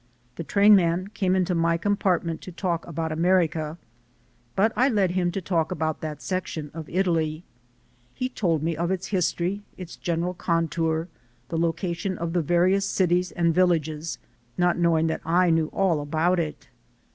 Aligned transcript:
The 0.35 0.43
trainman 0.43 1.09
came 1.09 1.35
into 1.35 1.53
my 1.53 1.77
compartment 1.77 2.41
to 2.41 2.51
talk 2.51 2.87
about 2.87 3.11
America. 3.11 3.77
But 4.55 4.73
I 4.75 4.89
led 4.89 5.11
him 5.11 5.31
to 5.33 5.41
talk 5.41 5.71
about 5.71 6.01
that 6.01 6.23
section 6.23 6.71
of 6.73 6.89
Italy. 6.89 7.43
He 8.15 8.27
told 8.27 8.63
me 8.63 8.75
of 8.75 8.89
its 8.89 9.09
history, 9.09 9.61
its 9.77 9.95
general 9.95 10.33
contour, 10.33 11.07
the 11.49 11.57
location 11.59 12.17
of 12.17 12.33
the 12.33 12.41
various 12.41 12.87
cities 12.87 13.31
and 13.33 13.53
villages, 13.53 14.17
not 14.57 14.75
knowing 14.75 15.05
that 15.05 15.21
I 15.23 15.51
knew 15.51 15.67
all 15.67 16.01
about 16.01 16.39
it. 16.39 16.67